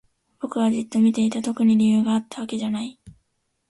[0.39, 1.43] 僕はじっと見ていた。
[1.43, 2.97] 特に理由があったわけじゃない。